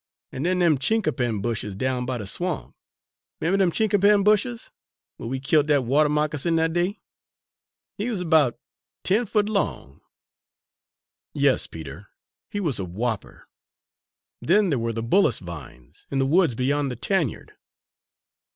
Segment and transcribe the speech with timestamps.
[0.31, 2.73] An' den dem chinquapin bushes down by de swamp!
[3.39, 4.71] 'Member dem chinquapin bushes,
[5.19, 6.99] whar we killt dat water moccasin dat day?
[7.99, 8.57] He wuz 'bout
[9.03, 10.01] ten foot long!"
[11.35, 12.07] "Yes, Peter,
[12.49, 13.47] he was a whopper!
[14.41, 17.53] Then there were the bullace vines, in the woods beyond the tanyard!"